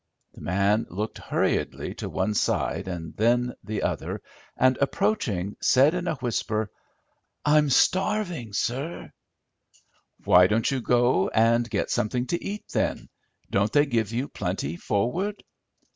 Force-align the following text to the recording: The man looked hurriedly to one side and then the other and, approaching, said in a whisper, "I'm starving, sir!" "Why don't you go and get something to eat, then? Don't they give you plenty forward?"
The 0.33 0.41
man 0.41 0.87
looked 0.89 1.19
hurriedly 1.19 1.93
to 1.97 2.09
one 2.09 2.33
side 2.33 2.87
and 2.87 3.15
then 3.17 3.53
the 3.63 3.83
other 3.83 4.23
and, 4.57 4.75
approaching, 4.81 5.57
said 5.61 5.93
in 5.93 6.07
a 6.07 6.15
whisper, 6.15 6.71
"I'm 7.45 7.69
starving, 7.69 8.51
sir!" 8.53 9.13
"Why 10.23 10.47
don't 10.47 10.71
you 10.71 10.81
go 10.81 11.29
and 11.29 11.69
get 11.69 11.91
something 11.91 12.25
to 12.33 12.43
eat, 12.43 12.67
then? 12.69 13.09
Don't 13.51 13.71
they 13.71 13.85
give 13.85 14.11
you 14.11 14.27
plenty 14.27 14.75
forward?" 14.75 15.43